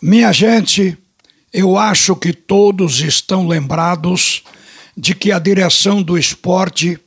Minha 0.00 0.30
gente, 0.30 0.96
eu 1.52 1.78
acho 1.78 2.14
que 2.14 2.32
todos 2.32 3.00
estão 3.00 3.48
lembrados 3.48 4.42
de 4.94 5.14
que 5.14 5.32
a 5.32 5.38
direção 5.38 6.02
do 6.02 6.18
esporte 6.18 6.98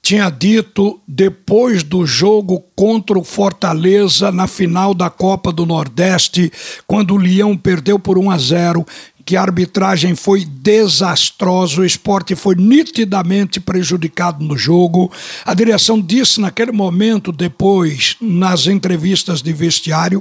tinha 0.00 0.30
dito 0.30 1.00
depois 1.06 1.82
do 1.82 2.06
jogo 2.06 2.64
contra 2.74 3.18
o 3.18 3.24
Fortaleza 3.24 4.30
na 4.30 4.46
final 4.46 4.94
da 4.94 5.10
Copa 5.10 5.52
do 5.52 5.66
Nordeste, 5.66 6.52
quando 6.86 7.14
o 7.14 7.18
Leão 7.18 7.56
perdeu 7.56 7.98
por 7.98 8.16
1 8.16 8.30
a 8.30 8.38
0, 8.38 8.86
que 9.30 9.36
a 9.36 9.42
arbitragem 9.42 10.16
foi 10.16 10.44
desastrosa, 10.44 11.82
o 11.82 11.84
esporte 11.84 12.34
foi 12.34 12.56
nitidamente 12.56 13.60
prejudicado 13.60 14.44
no 14.44 14.58
jogo. 14.58 15.08
A 15.44 15.54
direção 15.54 16.00
disse 16.00 16.40
naquele 16.40 16.72
momento, 16.72 17.30
depois, 17.30 18.16
nas 18.20 18.66
entrevistas 18.66 19.40
de 19.40 19.52
vestiário, 19.52 20.20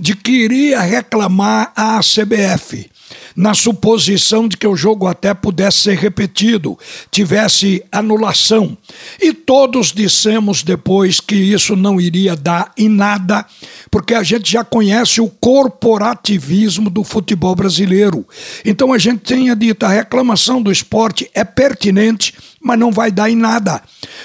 de 0.00 0.16
que 0.16 0.32
iria 0.32 0.80
reclamar 0.80 1.70
à 1.76 2.00
CBF 2.00 2.88
na 3.36 3.52
suposição 3.52 4.48
de 4.48 4.56
que 4.56 4.66
o 4.66 4.74
jogo 4.74 5.06
até 5.06 5.34
pudesse 5.34 5.80
ser 5.80 5.98
repetido, 5.98 6.78
tivesse 7.10 7.84
anulação. 7.92 8.76
E 9.20 9.34
todos 9.34 9.92
dissemos 9.92 10.62
depois 10.62 11.20
que 11.20 11.36
isso 11.36 11.76
não 11.76 12.00
iria 12.00 12.34
dar 12.34 12.72
em 12.78 12.88
nada, 12.88 13.44
porque 13.90 14.14
a 14.14 14.22
gente 14.22 14.50
já 14.50 14.64
conhece 14.64 15.20
o 15.20 15.28
corporativismo 15.28 16.88
do 16.88 17.04
futebol 17.04 17.54
brasileiro. 17.54 18.26
Então 18.64 18.92
a 18.92 18.98
gente 18.98 19.34
tinha 19.34 19.54
dito 19.54 19.84
a 19.84 19.90
reclamação 19.90 20.62
do 20.62 20.72
esporte 20.72 21.30
é 21.34 21.44
pertinente, 21.44 22.32
mas 22.60 22.78
não 22.78 22.90
vai 22.90 23.10
dar 23.10 23.30
em 23.30 23.36
nada. 23.36 23.82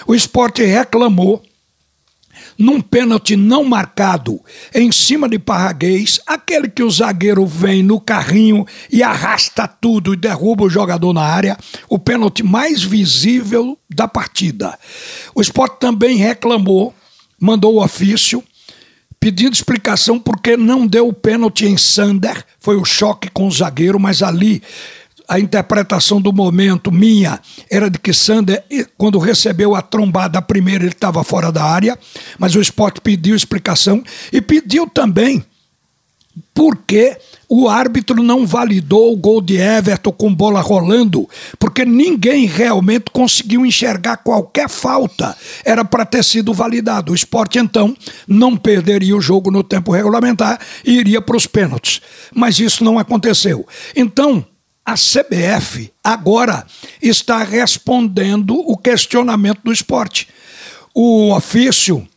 O 0.08 0.16
esporte 0.16 0.64
reclamou 0.64 1.44
num 2.62 2.80
pênalti 2.80 3.36
não 3.36 3.64
marcado 3.64 4.40
em 4.74 4.92
cima 4.92 5.28
de 5.28 5.40
Parraguês, 5.40 6.20
aquele 6.26 6.70
que 6.70 6.84
o 6.84 6.90
zagueiro 6.90 7.46
vem 7.46 7.84
no 7.84 8.00
carrinho 8.00 8.66
e 8.90 9.02
arrasta 9.04 9.68
tudo 9.68 10.14
e 10.14 10.18
derruba 10.18 10.64
o 10.64 10.70
jogador 10.70 11.14
na 11.14 11.24
área, 11.24 11.58
o 11.90 11.98
pênalti 11.98 12.44
mais 12.44 12.84
visível 12.84 13.78
da 13.90 14.08
partida. 14.08 14.78
O 15.34 15.42
esporte 15.42 15.80
também 15.80 16.18
reclamou, 16.18 16.94
mandou 17.40 17.76
o 17.76 17.84
ofício, 17.84 18.44
pedindo 19.20 19.54
explicação 19.54 20.20
porque 20.20 20.58
não 20.58 20.88
deu 20.88 21.08
o 21.08 21.14
pênalti 21.14 21.66
em 21.66 21.78
Sander, 21.78 22.44
foi 22.60 22.76
o 22.76 22.86
choque 22.86 23.30
com 23.30 23.48
o 23.48 23.52
zagueiro, 23.52 24.00
mas 24.00 24.24
ali 24.24 24.62
a 25.32 25.40
interpretação 25.40 26.20
do 26.20 26.34
momento 26.34 26.92
minha 26.92 27.40
era 27.70 27.90
de 27.90 27.98
que 27.98 28.12
Sander, 28.12 28.66
quando 28.98 29.18
recebeu 29.18 29.74
a 29.74 29.82
trombada 29.82 30.42
primeira, 30.42 30.84
ele 30.84 30.92
estava 30.92 31.24
fora 31.24 31.50
da 31.50 31.64
área, 31.64 31.98
mas 32.38 32.54
o 32.54 32.60
esporte 32.60 33.00
pediu 33.00 33.34
explicação 33.34 34.04
e 34.34 34.42
pediu 34.42 34.90
também 34.90 35.42
porque 36.54 37.18
o 37.48 37.70
árbitro 37.70 38.22
não 38.22 38.46
validou 38.46 39.14
o 39.14 39.16
gol 39.16 39.42
de 39.42 39.56
Everton 39.56 40.12
com 40.12 40.34
bola 40.34 40.60
rolando, 40.60 41.28
porque 41.58 41.86
ninguém 41.86 42.46
realmente 42.46 43.06
conseguiu 43.12 43.66
enxergar 43.66 44.18
qualquer 44.18 44.70
falta. 44.70 45.36
Era 45.64 45.86
para 45.86 46.06
ter 46.06 46.26
sido 46.26 46.54
validado. 46.54 47.14
O 47.14 47.16
esporte, 47.16 47.58
então, 47.58 47.96
não 48.28 48.58
perderia 48.58 49.16
o 49.16 49.22
jogo 49.22 49.50
no 49.50 49.64
tempo 49.64 49.94
regulamentar 49.94 50.60
e 50.86 50.98
iria 50.98 51.22
para 51.22 51.38
os 51.38 51.48
pênaltis. 51.48 52.02
Mas 52.34 52.60
isso 52.60 52.84
não 52.84 53.00
aconteceu. 53.00 53.66
Então, 53.96 54.46
a 54.86 54.94
CBF 54.94 55.92
agora 56.04 56.66
está 57.02 57.44
respondendo 57.44 58.56
o 58.56 58.76
questionamento 58.78 59.62
do 59.64 59.72
esporte. 59.72 60.28
O 60.94 61.34
ofício, 61.34 62.08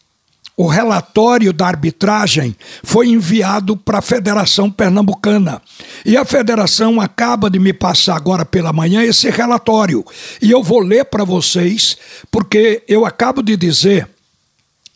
o 0.56 0.66
relatório 0.66 1.52
da 1.52 1.66
arbitragem 1.66 2.56
foi 2.82 3.08
enviado 3.08 3.76
para 3.76 3.98
a 3.98 4.02
Federação 4.02 4.70
Pernambucana. 4.70 5.60
E 6.04 6.16
a 6.16 6.24
federação 6.24 7.00
acaba 7.00 7.50
de 7.50 7.58
me 7.58 7.72
passar 7.72 8.16
agora 8.16 8.44
pela 8.44 8.72
manhã 8.72 9.02
esse 9.02 9.30
relatório. 9.30 10.04
E 10.40 10.50
eu 10.50 10.62
vou 10.62 10.80
ler 10.80 11.04
para 11.04 11.24
vocês, 11.24 11.96
porque 12.30 12.82
eu 12.88 13.04
acabo 13.04 13.42
de 13.42 13.56
dizer 13.56 14.08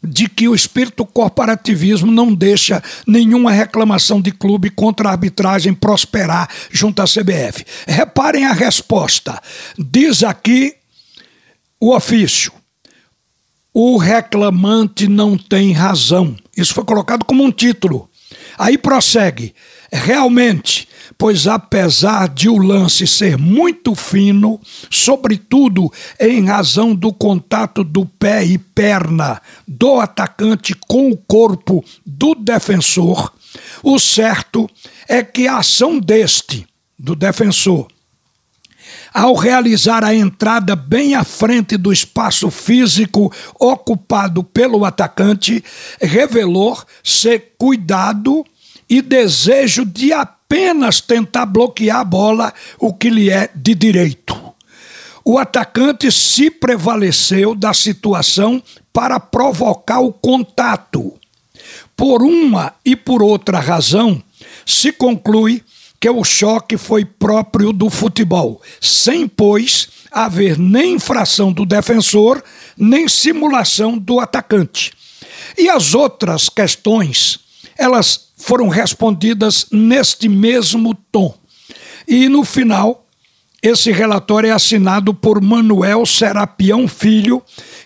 de 0.08 0.28
que 0.28 0.48
o 0.48 0.54
espírito 0.54 1.04
corporativismo 1.04 2.10
não 2.10 2.34
deixa 2.34 2.82
nenhuma 3.06 3.52
reclamação 3.52 4.20
de 4.20 4.32
clube 4.32 4.70
contra 4.70 5.08
a 5.08 5.12
arbitragem 5.12 5.74
prosperar 5.74 6.48
junto 6.70 7.02
à 7.02 7.04
CBF. 7.04 7.64
Reparem 7.86 8.46
a 8.46 8.52
resposta. 8.52 9.40
Diz 9.78 10.22
aqui 10.22 10.74
o 11.80 11.94
ofício: 11.94 12.52
o 13.72 13.96
reclamante 13.96 15.06
não 15.06 15.36
tem 15.36 15.72
razão. 15.72 16.36
Isso 16.56 16.74
foi 16.74 16.84
colocado 16.84 17.24
como 17.24 17.44
um 17.44 17.52
título. 17.52 18.10
Aí 18.58 18.76
prossegue. 18.76 19.54
Realmente, 19.90 20.86
pois 21.16 21.46
apesar 21.46 22.28
de 22.28 22.48
o 22.48 22.58
lance 22.58 23.06
ser 23.06 23.38
muito 23.38 23.94
fino, 23.94 24.60
sobretudo 24.90 25.90
em 26.20 26.44
razão 26.44 26.94
do 26.94 27.12
contato 27.12 27.82
do 27.82 28.04
pé 28.04 28.44
e 28.44 28.58
perna 28.58 29.40
do 29.66 29.98
atacante 29.98 30.74
com 30.86 31.10
o 31.10 31.16
corpo 31.16 31.82
do 32.04 32.34
defensor, 32.34 33.32
o 33.82 33.98
certo 33.98 34.68
é 35.08 35.22
que 35.22 35.48
a 35.48 35.58
ação 35.58 35.98
deste, 35.98 36.66
do 36.98 37.14
defensor, 37.14 37.88
ao 39.12 39.34
realizar 39.34 40.04
a 40.04 40.14
entrada 40.14 40.76
bem 40.76 41.14
à 41.14 41.24
frente 41.24 41.78
do 41.78 41.92
espaço 41.92 42.50
físico 42.50 43.32
ocupado 43.58 44.44
pelo 44.44 44.84
atacante, 44.84 45.64
revelou 46.00 46.78
ser 47.02 47.54
cuidado 47.58 48.44
e 48.88 49.02
desejo 49.02 49.84
de 49.84 50.12
apenas 50.12 51.00
tentar 51.00 51.46
bloquear 51.46 52.00
a 52.00 52.04
bola, 52.04 52.54
o 52.78 52.92
que 52.92 53.10
lhe 53.10 53.30
é 53.30 53.50
de 53.54 53.74
direito. 53.74 54.36
O 55.24 55.36
atacante 55.36 56.10
se 56.10 56.50
prevaleceu 56.50 57.54
da 57.54 57.74
situação 57.74 58.62
para 58.92 59.20
provocar 59.20 60.00
o 60.00 60.12
contato. 60.12 61.12
Por 61.94 62.22
uma 62.22 62.74
e 62.84 62.96
por 62.96 63.22
outra 63.22 63.58
razão, 63.58 64.22
se 64.64 64.90
conclui 64.90 65.62
que 66.00 66.08
o 66.08 66.24
choque 66.24 66.76
foi 66.76 67.04
próprio 67.04 67.72
do 67.72 67.90
futebol, 67.90 68.62
sem, 68.80 69.26
pois, 69.26 69.88
haver 70.10 70.58
nem 70.58 70.94
infração 70.94 71.52
do 71.52 71.66
defensor, 71.66 72.42
nem 72.76 73.08
simulação 73.08 73.98
do 73.98 74.20
atacante. 74.20 74.92
E 75.56 75.68
as 75.68 75.94
outras 75.94 76.48
questões, 76.48 77.40
elas 77.76 78.27
foram 78.38 78.68
respondidas 78.68 79.66
neste 79.70 80.28
mesmo 80.28 80.94
tom. 81.10 81.36
E 82.06 82.28
no 82.28 82.44
final, 82.44 83.04
esse 83.60 83.90
relatório 83.90 84.48
é 84.48 84.52
assinado 84.52 85.12
por 85.12 85.42
Manuel 85.42 86.06
Serapião 86.06 86.86
Filho, 86.86 87.42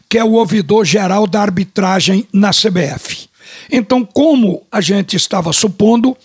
que 0.08 0.18
é 0.18 0.24
o 0.24 0.32
ouvidor 0.32 0.84
geral 0.84 1.26
da 1.26 1.40
arbitragem 1.40 2.28
na 2.32 2.50
CBF. 2.50 3.28
Então, 3.70 4.04
como 4.04 4.66
a 4.70 4.80
gente 4.80 5.16
estava 5.16 5.52
supondo, 5.52 6.16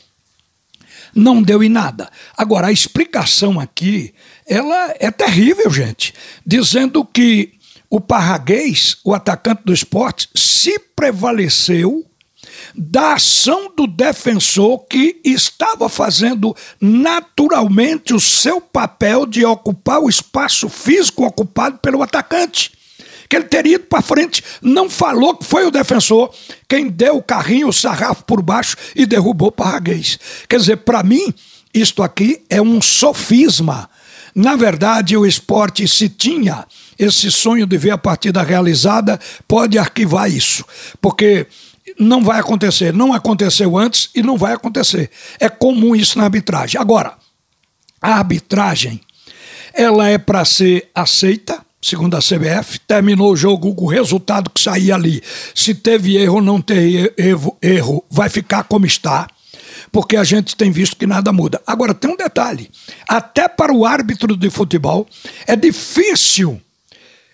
não 1.16 1.42
deu 1.42 1.64
em 1.64 1.70
nada. 1.70 2.10
Agora, 2.38 2.68
a 2.68 2.72
explicação 2.72 3.60
aqui, 3.60 4.14
ela 4.46 4.94
é 5.00 5.10
terrível, 5.10 5.72
gente, 5.72 6.14
dizendo 6.46 7.04
que 7.06 7.54
o 7.90 8.02
Parraguês, 8.02 8.98
o 9.04 9.14
atacante 9.14 9.62
do 9.64 9.74
esporte, 9.74 10.30
se 10.36 10.78
prevaleceu 10.78 12.06
da 12.76 13.14
ação 13.14 13.72
do 13.76 13.88
defensor 13.88 14.86
que 14.90 15.20
estava 15.24 15.90
fazendo 15.90 16.56
naturalmente 16.80 18.14
o 18.14 18.20
seu 18.20 18.62
papel 18.62 19.26
de 19.26 19.46
ocupar 19.46 20.00
o 20.00 20.10
espaço 20.10 20.70
físico 20.70 21.26
ocupado 21.26 21.78
pelo 21.80 22.02
atacante. 22.02 22.72
Que 23.30 23.36
ele 23.36 23.46
teria 23.46 23.76
ido 23.76 23.86
para 23.86 24.02
frente, 24.02 24.44
não 24.62 24.90
falou 24.90 25.36
que 25.36 25.46
foi 25.46 25.66
o 25.66 25.72
defensor 25.72 26.34
quem 26.68 26.88
deu 26.88 27.18
o 27.18 27.24
carrinho, 27.24 27.68
o 27.68 27.74
sarrafo 27.74 28.24
por 28.24 28.42
baixo 28.42 28.78
e 28.96 29.06
derrubou 29.06 29.50
o 29.50 29.52
Parraguês. 29.52 30.18
Quer 30.48 30.60
dizer, 30.60 30.78
para 30.78 31.04
mim, 31.04 31.34
isto 31.74 32.02
aqui 32.02 32.42
é 32.50 32.62
um 32.62 32.82
sofisma. 32.82 33.90
Na 34.34 34.56
verdade, 34.56 35.18
o 35.18 35.26
esporte, 35.26 35.88
se 35.88 36.08
tinha 36.08 36.66
esse 36.98 37.30
sonho 37.32 37.66
de 37.66 37.78
ver 37.78 37.92
a 37.92 37.98
partida 37.98 38.42
realizada, 38.42 39.20
pode 39.48 39.78
arquivar 39.78 40.30
isso. 40.32 40.64
Porque 41.02 41.48
não 42.00 42.24
vai 42.24 42.40
acontecer. 42.40 42.94
Não 42.94 43.14
aconteceu 43.14 43.78
antes 43.78 44.10
e 44.14 44.22
não 44.22 44.38
vai 44.38 44.54
acontecer. 44.54 45.10
É 45.40 45.50
comum 45.50 45.96
isso 45.96 46.18
na 46.18 46.26
arbitragem. 46.26 46.80
Agora, 46.80 47.14
a 48.02 48.16
arbitragem, 48.16 49.02
ela 49.74 50.08
é 50.08 50.18
para 50.18 50.44
ser 50.46 50.90
aceita, 50.94 51.64
segundo 51.82 52.16
a 52.16 52.20
CBF. 52.20 52.80
Terminou 52.80 53.32
o 53.32 53.38
jogo, 53.38 53.74
o 53.78 53.88
resultado 53.88 54.50
que 54.50 54.62
sair 54.62 54.92
ali. 54.92 55.22
Se 55.56 55.74
teve 55.74 56.18
erro 56.18 56.36
ou 56.36 56.42
não 56.42 56.62
teve 56.62 57.14
erro, 57.62 58.04
vai 58.10 58.30
ficar 58.30 58.64
como 58.64 58.86
está. 58.86 59.28
Porque 59.92 60.18
a 60.18 60.24
gente 60.24 60.56
tem 60.56 60.72
visto 60.72 60.98
que 60.98 61.08
nada 61.08 61.32
muda. 61.32 61.62
Agora, 61.66 61.94
tem 61.94 62.12
um 62.12 62.18
detalhe: 62.18 62.70
até 63.08 63.48
para 63.48 63.74
o 63.74 63.86
árbitro 63.86 64.36
de 64.36 64.50
futebol 64.50 65.08
é 65.46 65.56
difícil 65.56 66.62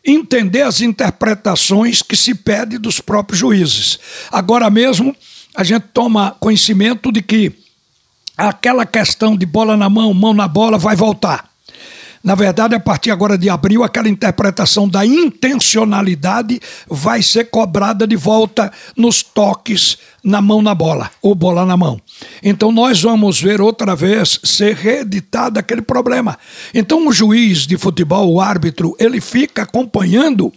entender 0.05 0.63
as 0.63 0.81
interpretações 0.81 2.01
que 2.01 2.15
se 2.15 2.35
pede 2.35 2.77
dos 2.77 2.99
próprios 2.99 3.39
juízes. 3.39 3.99
Agora 4.31 4.69
mesmo, 4.69 5.15
a 5.55 5.63
gente 5.63 5.85
toma 5.93 6.35
conhecimento 6.39 7.11
de 7.11 7.21
que 7.21 7.51
aquela 8.37 8.85
questão 8.85 9.37
de 9.37 9.45
bola 9.45 9.77
na 9.77 9.89
mão, 9.89 10.13
mão 10.13 10.33
na 10.33 10.47
bola, 10.47 10.77
vai 10.77 10.95
voltar. 10.95 11.52
Na 12.23 12.35
verdade, 12.35 12.73
a 12.73 12.79
partir 12.79 13.11
agora 13.11 13.37
de 13.37 13.49
abril, 13.49 13.83
aquela 13.83 14.07
interpretação 14.07 14.87
da 14.87 15.05
intencionalidade 15.05 16.57
vai 16.87 17.21
ser 17.21 17.49
cobrada 17.49 18.07
de 18.07 18.15
volta 18.15 18.71
nos 18.95 19.21
toques 19.21 19.97
na 20.23 20.41
mão 20.41 20.61
na 20.61 20.73
bola, 20.73 21.11
ou 21.21 21.35
bola 21.35 21.65
na 21.65 21.75
mão. 21.75 21.99
Então 22.41 22.71
nós 22.71 23.01
vamos 23.01 23.41
ver 23.41 23.59
outra 23.59 23.93
vez 23.93 24.39
ser 24.41 24.73
reeditado 24.73 25.59
aquele 25.59 25.81
problema. 25.81 26.39
Então 26.73 27.05
o 27.05 27.11
juiz 27.11 27.67
de 27.67 27.77
futebol, 27.77 28.31
o 28.31 28.39
árbitro, 28.39 28.95
ele 28.97 29.19
fica 29.19 29.63
acompanhando 29.63 30.53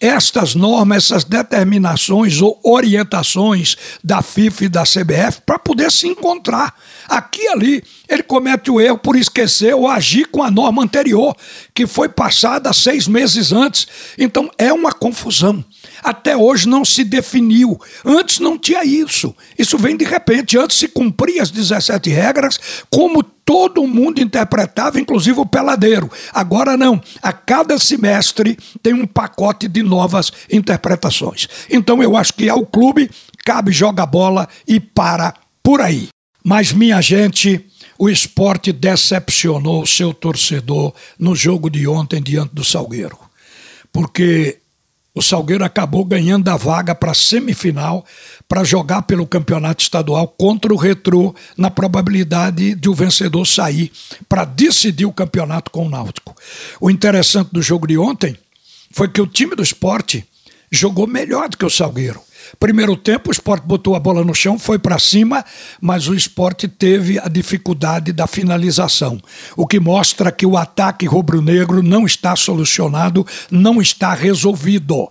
estas 0.00 0.54
normas, 0.54 1.04
essas 1.04 1.24
determinações 1.24 2.40
ou 2.40 2.60
orientações 2.62 3.76
da 4.02 4.22
FIFA 4.22 4.64
e 4.64 4.68
da 4.68 4.82
CBF 4.82 5.40
para 5.44 5.58
poder 5.58 5.90
se 5.90 6.06
encontrar. 6.06 6.74
Aqui 7.08 7.46
e 7.46 7.48
ali, 7.48 7.84
ele 8.08 8.22
comete 8.22 8.70
o 8.70 8.80
erro 8.80 8.98
por 8.98 9.16
esquecer 9.16 9.74
ou 9.74 9.86
agir 9.86 10.26
com 10.26 10.42
a 10.42 10.50
norma 10.50 10.82
anterior, 10.82 11.36
que 11.72 11.86
foi 11.86 12.08
passada 12.08 12.72
seis 12.72 13.06
meses 13.06 13.52
antes. 13.52 13.86
Então 14.18 14.50
é 14.58 14.72
uma 14.72 14.92
confusão. 14.92 15.64
Até 16.06 16.36
hoje 16.36 16.68
não 16.68 16.84
se 16.84 17.02
definiu. 17.02 17.80
Antes 18.04 18.38
não 18.38 18.56
tinha 18.56 18.84
isso. 18.84 19.34
Isso 19.58 19.76
vem 19.76 19.96
de 19.96 20.04
repente. 20.04 20.56
Antes 20.56 20.76
se 20.76 20.86
cumpria 20.86 21.42
as 21.42 21.50
17 21.50 22.08
regras, 22.10 22.60
como 22.88 23.24
todo 23.24 23.84
mundo 23.88 24.20
interpretava, 24.20 25.00
inclusive 25.00 25.40
o 25.40 25.44
peladeiro. 25.44 26.08
Agora 26.32 26.76
não. 26.76 27.02
A 27.20 27.32
cada 27.32 27.76
semestre 27.76 28.56
tem 28.80 28.94
um 28.94 29.04
pacote 29.04 29.66
de 29.66 29.82
novas 29.82 30.30
interpretações. 30.48 31.48
Então 31.68 32.00
eu 32.00 32.16
acho 32.16 32.34
que 32.34 32.48
ao 32.48 32.64
clube 32.64 33.10
cabe 33.44 33.72
jogar 33.72 34.06
bola 34.06 34.48
e 34.64 34.78
para 34.78 35.34
por 35.60 35.80
aí. 35.80 36.06
Mas 36.44 36.72
minha 36.72 37.00
gente, 37.00 37.66
o 37.98 38.08
esporte 38.08 38.70
decepcionou 38.72 39.82
o 39.82 39.86
seu 39.88 40.14
torcedor 40.14 40.94
no 41.18 41.34
jogo 41.34 41.68
de 41.68 41.88
ontem 41.88 42.22
diante 42.22 42.54
do 42.54 42.62
Salgueiro. 42.62 43.18
Porque 43.92 44.60
o 45.16 45.22
Salgueiro 45.22 45.64
acabou 45.64 46.04
ganhando 46.04 46.46
a 46.50 46.58
vaga 46.58 46.94
para 46.94 47.12
a 47.12 47.14
semifinal 47.14 48.04
para 48.46 48.62
jogar 48.62 49.00
pelo 49.02 49.26
campeonato 49.26 49.82
estadual 49.82 50.28
contra 50.28 50.74
o 50.74 50.76
Retrô, 50.76 51.34
na 51.56 51.70
probabilidade 51.70 52.74
de 52.74 52.88
o 52.90 52.94
vencedor 52.94 53.46
sair 53.46 53.90
para 54.28 54.44
decidir 54.44 55.06
o 55.06 55.12
campeonato 55.12 55.70
com 55.70 55.86
o 55.86 55.88
Náutico. 55.88 56.36
O 56.78 56.90
interessante 56.90 57.48
do 57.50 57.62
jogo 57.62 57.86
de 57.86 57.96
ontem 57.96 58.36
foi 58.90 59.08
que 59.08 59.20
o 59.20 59.26
time 59.26 59.56
do 59.56 59.62
esporte 59.62 60.22
jogou 60.70 61.06
melhor 61.06 61.48
do 61.48 61.56
que 61.56 61.64
o 61.64 61.70
Salgueiro. 61.70 62.20
Primeiro 62.58 62.96
tempo, 62.96 63.28
o 63.28 63.32
esporte 63.32 63.66
botou 63.66 63.94
a 63.94 64.00
bola 64.00 64.24
no 64.24 64.34
chão, 64.34 64.58
foi 64.58 64.78
para 64.78 64.98
cima, 64.98 65.44
mas 65.80 66.08
o 66.08 66.14
esporte 66.14 66.68
teve 66.68 67.18
a 67.18 67.28
dificuldade 67.28 68.12
da 68.12 68.26
finalização. 68.26 69.20
O 69.56 69.66
que 69.66 69.80
mostra 69.80 70.32
que 70.32 70.46
o 70.46 70.56
ataque 70.56 71.06
rubro-negro 71.06 71.82
não 71.82 72.06
está 72.06 72.34
solucionado, 72.36 73.26
não 73.50 73.80
está 73.80 74.14
resolvido. 74.14 75.08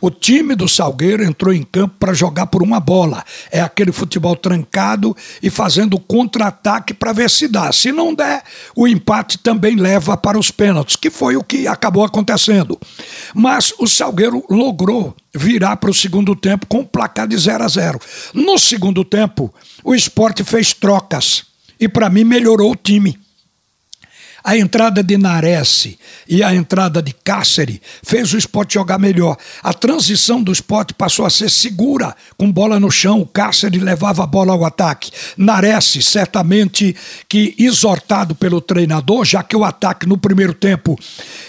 O 0.00 0.10
time 0.10 0.54
do 0.54 0.68
Salgueiro 0.68 1.24
entrou 1.24 1.52
em 1.52 1.62
campo 1.62 1.96
para 1.98 2.12
jogar 2.12 2.46
por 2.46 2.62
uma 2.62 2.78
bola. 2.78 3.24
É 3.50 3.60
aquele 3.60 3.90
futebol 3.90 4.36
trancado 4.36 5.16
e 5.42 5.50
fazendo 5.50 5.98
contra-ataque 5.98 6.94
para 6.94 7.12
ver 7.12 7.28
se 7.28 7.48
dá. 7.48 7.72
Se 7.72 7.90
não 7.90 8.14
der, 8.14 8.42
o 8.76 8.86
empate 8.86 9.38
também 9.38 9.74
leva 9.76 10.16
para 10.16 10.38
os 10.38 10.50
pênaltis, 10.50 10.96
que 10.96 11.10
foi 11.10 11.36
o 11.36 11.42
que 11.42 11.66
acabou 11.66 12.04
acontecendo. 12.04 12.78
Mas 13.34 13.72
o 13.78 13.86
Salgueiro 13.86 14.44
logrou 14.48 15.14
virar 15.34 15.76
para 15.76 15.90
o 15.90 15.94
segundo 15.94 16.34
tempo 16.34 16.66
com 16.68 16.84
placar 16.84 17.26
de 17.26 17.36
0 17.36 17.64
a 17.64 17.68
0. 17.68 18.00
No 18.34 18.58
segundo 18.58 19.04
tempo, 19.04 19.52
o 19.82 19.94
esporte 19.94 20.44
fez 20.44 20.72
trocas 20.72 21.44
e, 21.80 21.88
para 21.88 22.10
mim, 22.10 22.24
melhorou 22.24 22.72
o 22.72 22.76
time. 22.76 23.18
A 24.48 24.56
entrada 24.56 25.02
de 25.02 25.18
Nares 25.18 25.96
e 26.26 26.42
a 26.42 26.54
entrada 26.54 27.02
de 27.02 27.12
Cáceres 27.12 27.80
fez 28.02 28.32
o 28.32 28.38
esporte 28.38 28.74
jogar 28.74 28.98
melhor. 28.98 29.36
A 29.62 29.74
transição 29.74 30.42
do 30.42 30.52
esporte 30.52 30.94
passou 30.94 31.26
a 31.26 31.30
ser 31.30 31.50
segura, 31.50 32.16
com 32.36 32.50
bola 32.50 32.78
no 32.80 32.90
chão, 32.90 33.20
o 33.20 33.26
Cáceres 33.26 33.82
levava 33.82 34.22
a 34.22 34.26
bola 34.26 34.52
ao 34.52 34.64
ataque. 34.64 35.10
Nares, 35.36 35.98
certamente 36.02 36.96
que 37.28 37.54
exortado 37.58 38.34
pelo 38.34 38.60
treinador, 38.60 39.24
já 39.24 39.42
que 39.42 39.56
o 39.56 39.64
ataque 39.64 40.06
no 40.06 40.16
primeiro 40.16 40.54
tempo 40.54 40.98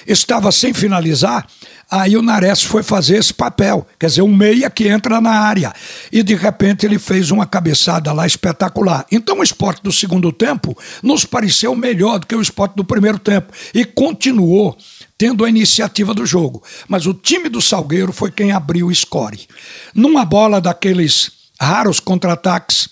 estava 0.05 0.51
sem 0.51 0.73
finalizar, 0.73 1.47
Aí 1.91 2.15
o 2.15 2.21
Nares 2.21 2.61
foi 2.61 2.83
fazer 2.83 3.17
esse 3.17 3.33
papel, 3.33 3.87
quer 3.97 4.07
dizer, 4.07 4.21
um 4.21 4.35
meia 4.35 4.69
que 4.69 4.87
entra 4.87 5.19
na 5.19 5.31
área. 5.31 5.73
E 6.11 6.21
de 6.21 6.35
repente 6.35 6.85
ele 6.85 6.99
fez 6.99 7.31
uma 7.31 7.47
cabeçada 7.47 8.13
lá 8.13 8.27
espetacular. 8.27 9.07
Então 9.11 9.39
o 9.39 9.43
esporte 9.43 9.81
do 9.81 9.91
segundo 9.91 10.31
tempo 10.31 10.77
nos 11.01 11.25
pareceu 11.25 11.75
melhor 11.75 12.19
do 12.19 12.27
que 12.27 12.35
o 12.35 12.41
esporte 12.41 12.75
do 12.75 12.83
primeiro 12.83 13.17
tempo. 13.17 13.51
E 13.73 13.83
continuou 13.83 14.77
tendo 15.17 15.43
a 15.43 15.49
iniciativa 15.49 16.13
do 16.13 16.27
jogo. 16.27 16.61
Mas 16.87 17.07
o 17.07 17.13
time 17.13 17.49
do 17.49 17.59
Salgueiro 17.59 18.13
foi 18.13 18.29
quem 18.29 18.51
abriu 18.51 18.87
o 18.87 18.95
score. 18.95 19.47
Numa 19.93 20.23
bola 20.23 20.61
daqueles 20.61 21.31
raros 21.59 21.99
contra-ataques, 21.99 22.87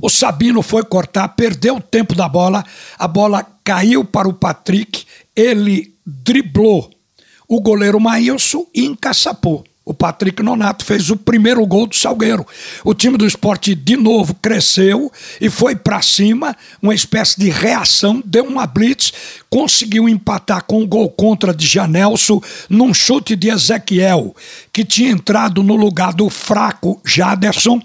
o 0.00 0.10
Sabino 0.10 0.60
foi 0.60 0.82
cortar, 0.82 1.28
perdeu 1.28 1.76
o 1.76 1.80
tempo 1.80 2.14
da 2.16 2.28
bola, 2.28 2.64
a 2.98 3.06
bola 3.08 3.46
caiu 3.64 4.04
para 4.04 4.28
o 4.28 4.34
Patrick, 4.34 5.06
ele 5.34 5.94
driblou 6.04 6.90
o 7.48 7.60
goleiro 7.60 8.00
Maílson 8.00 8.66
encaçapou. 8.74 9.64
O 9.88 9.94
Patrick 9.94 10.42
Nonato 10.42 10.84
fez 10.84 11.10
o 11.10 11.16
primeiro 11.16 11.64
gol 11.64 11.86
do 11.86 11.94
Salgueiro. 11.94 12.44
O 12.84 12.92
time 12.92 13.16
do 13.16 13.24
esporte 13.24 13.72
de 13.72 13.96
novo 13.96 14.34
cresceu 14.34 15.12
e 15.40 15.48
foi 15.48 15.76
para 15.76 16.02
cima, 16.02 16.56
uma 16.82 16.92
espécie 16.92 17.38
de 17.38 17.48
reação, 17.50 18.20
deu 18.26 18.44
uma 18.46 18.66
blitz, 18.66 19.12
conseguiu 19.48 20.08
empatar 20.08 20.64
com 20.64 20.82
um 20.82 20.86
gol 20.88 21.08
contra 21.08 21.54
de 21.54 21.64
Janelso 21.68 22.42
num 22.68 22.92
chute 22.92 23.36
de 23.36 23.48
Ezequiel, 23.48 24.34
que 24.72 24.84
tinha 24.84 25.12
entrado 25.12 25.62
no 25.62 25.76
lugar 25.76 26.12
do 26.12 26.28
fraco 26.28 27.00
Jaderson, 27.04 27.80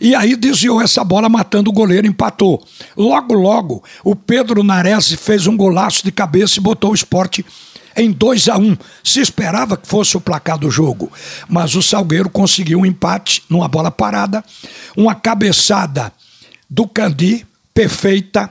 e 0.00 0.12
aí 0.12 0.34
desviou 0.34 0.82
essa 0.82 1.04
bola 1.04 1.28
matando 1.28 1.70
o 1.70 1.72
goleiro, 1.72 2.04
empatou. 2.04 2.66
Logo, 2.96 3.32
logo, 3.32 3.84
o 4.02 4.16
Pedro 4.16 4.64
Nares 4.64 5.12
fez 5.12 5.46
um 5.46 5.56
golaço 5.56 6.04
de 6.04 6.10
cabeça 6.10 6.58
e 6.58 6.62
botou 6.62 6.90
o 6.90 6.96
esporte 6.96 7.46
em 7.96 8.10
2 8.10 8.48
a 8.48 8.58
1 8.58 8.62
um. 8.62 8.76
Se 9.02 9.20
esperava 9.20 9.76
que 9.76 9.86
fosse 9.88 10.16
o 10.16 10.20
placar 10.20 10.58
do 10.58 10.70
jogo, 10.70 11.10
mas 11.48 11.74
o 11.74 11.82
Salgueiro 11.82 12.28
conseguiu 12.28 12.80
um 12.80 12.86
empate 12.86 13.42
numa 13.48 13.68
bola 13.68 13.90
parada, 13.90 14.44
uma 14.96 15.14
cabeçada 15.14 16.12
do 16.68 16.86
Candi 16.86 17.46
perfeita 17.72 18.50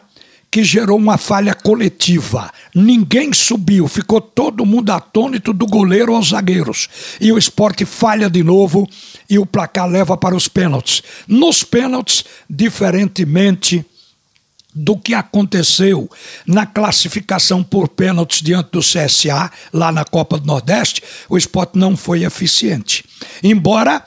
que 0.54 0.64
gerou 0.64 1.00
uma 1.00 1.18
falha 1.18 1.56
coletiva. 1.56 2.52
Ninguém 2.76 3.34
subiu, 3.34 3.88
ficou 3.88 4.22
todo 4.22 4.68
mundo 4.68 4.92
atônito 4.92 5.52
do 5.52 5.66
goleiro 5.66 6.14
aos 6.14 6.30
zagueiros. 6.30 6.88
E 7.20 7.32
o 7.32 7.40
esporte 7.40 7.86
falha 7.86 8.30
de 8.30 8.44
novo 8.44 8.88
e 9.28 9.40
o 9.40 9.48
placar 9.48 9.90
leva 9.90 10.16
para 10.16 10.36
os 10.36 10.48
pênaltis. 10.48 11.02
Nos 11.28 11.64
pênaltis, 11.64 12.24
diferentemente 12.48 13.84
do 14.74 14.98
que 14.98 15.14
aconteceu 15.14 16.10
na 16.48 16.66
classificação 16.66 17.64
por 17.64 17.90
pênaltis 17.90 18.42
diante 18.42 18.72
do 18.72 18.80
CSA, 18.80 19.52
lá 19.72 19.92
na 19.92 20.04
Copa 20.04 20.40
do 20.40 20.48
Nordeste, 20.48 21.04
o 21.30 21.38
esporte 21.38 21.78
não 21.78 21.96
foi 21.96 22.24
eficiente. 22.24 23.06
Embora 23.44 24.04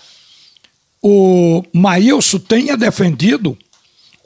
o 1.01 1.63
Maílson 1.73 2.39
tenha 2.39 2.77
defendido 2.77 3.57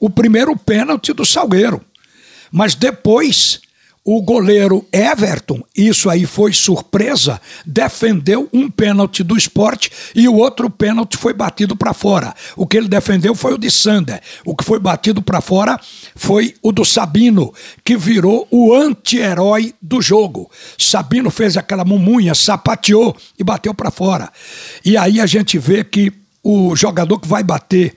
o 0.01 0.09
primeiro 0.09 0.57
pênalti 0.57 1.13
do 1.13 1.27
Salgueiro, 1.27 1.85
mas 2.51 2.75
depois 2.75 3.61
o 4.05 4.23
goleiro 4.23 4.87
Everton, 4.91 5.63
isso 5.77 6.09
aí 6.09 6.25
foi 6.25 6.55
surpresa, 6.55 7.41
defendeu 7.67 8.49
um 8.51 8.71
pênalti 8.71 9.23
do 9.23 9.37
esporte 9.37 9.91
e 10.15 10.27
o 10.27 10.37
outro 10.37 10.71
pênalti 10.71 11.19
foi 11.19 11.35
batido 11.35 11.77
para 11.77 11.93
fora. 11.93 12.35
O 12.57 12.67
que 12.67 12.79
ele 12.79 12.89
defendeu 12.89 13.35
foi 13.35 13.53
o 13.53 13.59
de 13.59 13.71
Sander. 13.71 14.21
O 14.45 14.57
que 14.57 14.65
foi 14.65 14.79
batido 14.79 15.21
para 15.21 15.43
fora 15.43 15.79
foi 16.17 16.55
o 16.63 16.73
do 16.73 16.85
Sabino, 16.85 17.53
que 17.85 17.97
virou 17.97 18.49
o 18.51 18.75
anti-herói 18.75 19.75
do 19.83 20.01
jogo. 20.01 20.51
Sabino 20.79 21.31
fez 21.31 21.59
aquela 21.59 21.85
mumunha, 21.85 22.35
sapateou 22.35 23.15
e 23.39 23.45
bateu 23.45 23.75
para 23.75 23.91
fora. 23.91 24.33
E 24.83 24.97
aí 24.97 25.21
a 25.21 25.27
gente 25.27 25.59
vê 25.59 25.85
que 25.85 26.11
o 26.43 26.75
jogador 26.75 27.19
que 27.19 27.29
vai 27.29 27.45
bater 27.45 27.97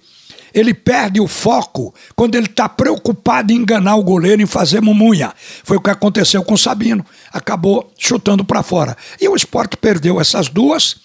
ele 0.54 0.74
perde 0.74 1.20
o 1.20 1.28
foco 1.28 1.94
quando 2.16 2.36
ele 2.36 2.46
está 2.48 2.70
preocupado 2.70 3.52
em 3.52 3.58
enganar 3.58 3.96
o 3.96 4.04
goleiro, 4.04 4.42
em 4.42 4.46
fazer 4.46 4.82
mumunha. 4.82 5.34
Foi 5.64 5.78
o 5.78 5.82
que 5.82 5.90
aconteceu 5.90 6.44
com 6.44 6.54
o 6.54 6.58
Sabino. 6.58 7.06
Acabou 7.32 7.92
chutando 7.98 8.46
para 8.46 8.62
fora. 8.62 8.96
E 9.20 9.28
o 9.28 9.36
esporte 9.36 9.76
perdeu 9.76 10.22
essas 10.22 10.48
duas. 10.48 10.98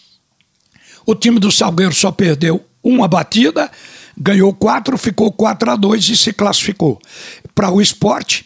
O 1.07 1.15
time 1.15 1.39
do 1.41 1.51
Salgueiro 1.51 1.95
só 1.95 2.13
perdeu 2.13 2.65
uma 2.85 3.09
batida, 3.09 3.71
ganhou 4.17 4.53
quatro, 4.53 4.99
ficou 4.99 5.33
4 5.33 5.71
a 5.71 5.77
2 5.77 6.09
e 6.11 6.17
se 6.17 6.33
classificou. 6.33 7.01
Para 7.55 7.71
o 7.71 7.81
esporte, 7.81 8.45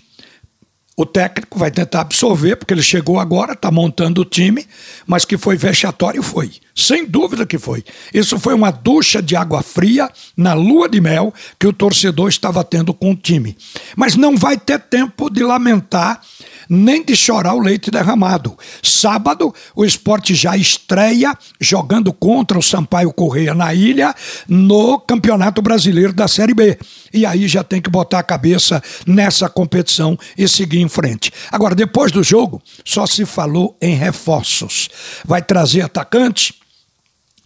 o 0.96 1.06
técnico 1.06 1.58
vai 1.58 1.70
tentar 1.70 2.02
absorver, 2.02 2.56
porque 2.56 2.74
ele 2.74 2.82
chegou 2.82 3.18
agora, 3.18 3.54
está 3.54 3.70
montando 3.70 4.20
o 4.20 4.24
time, 4.24 4.66
mas 5.06 5.24
que 5.24 5.38
foi 5.38 5.56
vexatório, 5.56 6.22
foi. 6.22 6.52
Sem 6.74 7.06
dúvida 7.06 7.46
que 7.46 7.58
foi. 7.58 7.82
Isso 8.12 8.38
foi 8.38 8.54
uma 8.54 8.70
ducha 8.70 9.22
de 9.22 9.34
água 9.34 9.62
fria 9.62 10.10
na 10.36 10.52
lua 10.52 10.88
de 10.88 11.00
mel 11.00 11.32
que 11.58 11.66
o 11.66 11.72
torcedor 11.72 12.28
estava 12.28 12.62
tendo 12.62 12.92
com 12.92 13.12
o 13.12 13.16
time. 13.16 13.56
Mas 13.96 14.16
não 14.16 14.36
vai 14.36 14.58
ter 14.58 14.78
tempo 14.78 15.30
de 15.30 15.42
lamentar 15.42 16.20
nem 16.68 17.04
de 17.04 17.16
chorar 17.16 17.54
o 17.54 17.60
leite 17.60 17.90
derramado. 17.90 18.56
Sábado, 18.82 19.54
o 19.74 19.84
esporte 19.84 20.34
já 20.34 20.56
estreia 20.56 21.36
jogando 21.60 22.12
contra 22.12 22.58
o 22.58 22.62
Sampaio 22.62 23.12
Correia 23.12 23.54
na 23.54 23.74
ilha 23.74 24.14
no 24.48 24.98
Campeonato 24.98 25.60
Brasileiro 25.60 26.12
da 26.12 26.28
Série 26.28 26.54
B. 26.54 26.78
E 27.12 27.26
aí 27.26 27.46
já 27.46 27.62
tem 27.62 27.80
que 27.80 27.90
botar 27.90 28.20
a 28.20 28.24
cabeça 28.24 28.82
nessa 29.06 29.48
competição 29.48 30.18
e 30.36 30.48
seguir 30.48 30.80
em 30.80 30.88
frente. 30.88 31.30
Agora, 31.50 31.74
depois 31.74 32.10
do 32.10 32.22
jogo, 32.22 32.60
só 32.84 33.06
se 33.06 33.24
falou 33.24 33.76
em 33.80 33.94
reforços. 33.94 34.88
Vai 35.24 35.42
trazer 35.42 35.82
atacante, 35.82 36.61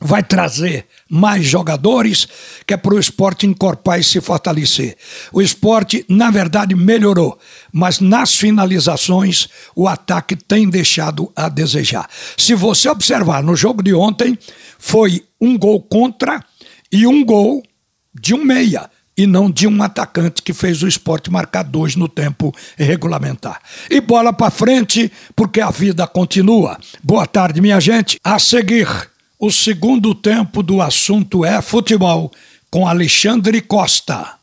vai 0.00 0.22
trazer 0.22 0.86
mais 1.08 1.46
jogadores, 1.46 2.28
que 2.66 2.74
é 2.74 2.76
para 2.76 2.94
o 2.94 2.98
esporte 2.98 3.46
encorpar 3.46 3.98
e 3.98 4.04
se 4.04 4.20
fortalecer. 4.20 4.96
O 5.32 5.40
esporte, 5.40 6.04
na 6.08 6.30
verdade, 6.30 6.74
melhorou, 6.74 7.38
mas 7.72 8.00
nas 8.00 8.34
finalizações 8.34 9.48
o 9.74 9.88
ataque 9.88 10.36
tem 10.36 10.68
deixado 10.68 11.32
a 11.34 11.48
desejar. 11.48 12.08
Se 12.36 12.54
você 12.54 12.88
observar 12.88 13.42
no 13.42 13.56
jogo 13.56 13.82
de 13.82 13.94
ontem, 13.94 14.38
foi 14.78 15.24
um 15.40 15.56
gol 15.56 15.80
contra 15.80 16.44
e 16.92 17.06
um 17.06 17.24
gol 17.24 17.62
de 18.14 18.34
um 18.34 18.44
meia 18.44 18.90
e 19.16 19.26
não 19.26 19.50
de 19.50 19.66
um 19.66 19.82
atacante 19.82 20.42
que 20.42 20.52
fez 20.52 20.82
o 20.82 20.88
esporte 20.88 21.30
marcar 21.30 21.62
dois 21.62 21.96
no 21.96 22.06
tempo 22.06 22.54
regulamentar. 22.76 23.62
E 23.90 23.98
bola 23.98 24.30
para 24.30 24.50
frente, 24.50 25.10
porque 25.34 25.60
a 25.60 25.70
vida 25.70 26.06
continua. 26.06 26.78
Boa 27.02 27.26
tarde, 27.26 27.62
minha 27.62 27.80
gente. 27.80 28.20
A 28.22 28.38
seguir. 28.38 29.15
O 29.38 29.50
segundo 29.50 30.14
tempo 30.14 30.62
do 30.62 30.80
assunto 30.80 31.44
é 31.44 31.60
futebol, 31.60 32.32
com 32.70 32.88
Alexandre 32.88 33.60
Costa. 33.60 34.35